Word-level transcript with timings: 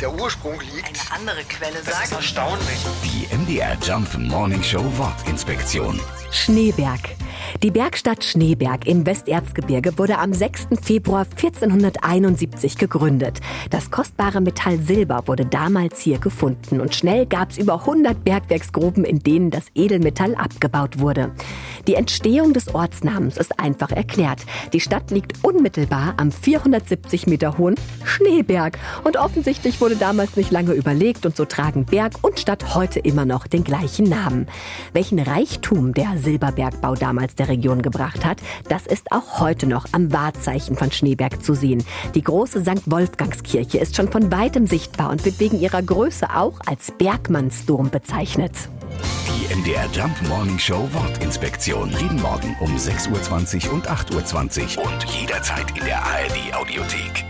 der 0.00 0.12
Ursprung 0.12 0.60
liegt. 0.60 0.86
Eine 0.86 1.20
andere 1.20 1.44
Quelle 1.44 1.74
Das 1.84 1.88
ist 1.88 2.10
sagt. 2.10 2.12
erstaunlich. 2.12 2.78
Die 3.04 3.34
MDR 3.34 3.76
Jump 3.82 4.16
Morning 4.18 4.62
Show 4.62 4.84
Wortinspektion. 4.96 6.00
Schneeberg. 6.30 7.00
Die 7.62 7.70
Bergstadt 7.70 8.24
Schneeberg 8.24 8.86
im 8.86 9.06
Westerzgebirge 9.06 9.96
wurde 9.98 10.18
am 10.18 10.32
6. 10.34 10.68
Februar 10.82 11.24
1471 11.24 12.76
gegründet. 12.76 13.40
Das 13.70 13.90
kostbare 13.90 14.40
Metall 14.40 14.78
Silber 14.80 15.22
wurde 15.26 15.46
damals 15.46 16.00
hier 16.00 16.18
gefunden 16.18 16.80
und 16.80 16.94
schnell 16.94 17.24
gab 17.26 17.50
es 17.50 17.58
über 17.58 17.80
100 17.80 18.22
Bergwerksgruben, 18.24 19.04
in 19.04 19.20
denen 19.20 19.50
das 19.50 19.66
Edelmetall 19.74 20.34
abgebaut 20.34 20.98
wurde. 20.98 21.32
Die 21.86 21.94
Entstehung 21.94 22.52
des 22.52 22.74
Ortsnamens 22.74 23.36
ist 23.36 23.60
einfach 23.60 23.92
erklärt. 23.92 24.40
Die 24.72 24.80
Stadt 24.80 25.12
liegt 25.12 25.44
unmittelbar 25.44 26.14
am 26.16 26.32
470 26.32 27.28
Meter 27.28 27.58
hohen 27.58 27.76
Schneeberg 28.04 28.78
und 29.04 29.16
offensichtlich 29.16 29.80
wurde 29.80 29.94
damals 29.94 30.36
nicht 30.36 30.50
lange 30.50 30.72
überlegt 30.72 31.24
und 31.26 31.36
so 31.36 31.44
tragen 31.44 31.84
Berg 31.84 32.14
und 32.22 32.40
Stadt 32.40 32.74
heute 32.74 32.98
immer 32.98 33.24
noch 33.24 33.46
den 33.46 33.62
gleichen 33.62 34.08
Namen. 34.08 34.48
Welchen 34.94 35.20
Reichtum 35.20 35.94
der 35.94 36.18
Silberbergbau 36.18 36.96
damals 36.96 37.36
der 37.36 37.48
Region 37.48 37.82
gebracht 37.82 38.24
hat, 38.24 38.38
das 38.68 38.86
ist 38.86 39.12
auch 39.12 39.38
heute 39.38 39.66
noch 39.68 39.86
am 39.92 40.12
Wahrzeichen 40.12 40.76
von 40.76 40.90
Schneeberg 40.90 41.44
zu 41.44 41.54
sehen. 41.54 41.84
Die 42.16 42.22
große 42.22 42.62
St. 42.62 42.90
Wolfgangskirche 42.90 43.78
ist 43.78 43.94
schon 43.94 44.10
von 44.10 44.32
weitem 44.32 44.66
sichtbar 44.66 45.10
und 45.10 45.24
wird 45.24 45.38
wegen 45.38 45.60
ihrer 45.60 45.82
Größe 45.82 46.34
auch 46.34 46.58
als 46.66 46.90
Bergmannsdom 46.98 47.90
bezeichnet. 47.90 48.52
MDR 49.56 49.88
Jump 49.90 50.20
Morning 50.28 50.58
Show 50.58 50.86
Wortinspektion. 50.92 51.90
Jeden 51.98 52.20
Morgen 52.20 52.54
um 52.60 52.76
6.20 52.76 53.68
Uhr 53.68 53.74
und 53.74 53.88
8.20 53.88 54.76
Uhr 54.76 54.84
und 54.84 55.04
jederzeit 55.04 55.70
in 55.78 55.84
der 55.84 56.02
ARD 56.02 56.54
Audiothek. 56.54 57.24